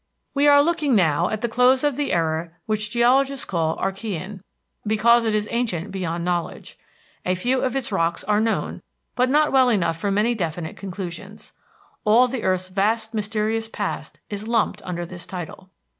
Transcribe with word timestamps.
We 0.33 0.47
are 0.47 0.63
looking 0.63 0.95
now 0.95 1.29
at 1.29 1.41
the 1.41 1.47
close 1.47 1.83
of 1.83 1.95
the 1.95 2.11
era 2.11 2.49
which 2.65 2.89
geologists 2.89 3.45
call 3.45 3.77
Archean, 3.77 4.41
because 4.83 5.25
it 5.25 5.35
is 5.35 5.47
ancient 5.51 5.91
beyond 5.91 6.25
knowledge. 6.25 6.79
A 7.23 7.35
few 7.35 7.61
of 7.61 7.75
its 7.75 7.91
rocks 7.91 8.23
are 8.23 8.41
known, 8.41 8.81
but 9.15 9.29
not 9.29 9.51
well 9.51 9.69
enough 9.69 9.99
for 9.99 10.09
many 10.09 10.33
definite 10.33 10.75
conclusions. 10.75 11.53
All 12.03 12.27
the 12.27 12.41
earth's 12.43 12.69
vast 12.69 13.13
mysterious 13.13 13.67
past 13.67 14.19
is 14.27 14.47
lumped 14.47 14.81
under 14.83 15.05
this 15.05 15.27
title. 15.27 15.69